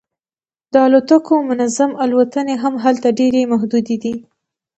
[0.73, 4.13] د الوتکو منظم الوتنې هم هلته ډیرې محدودې دي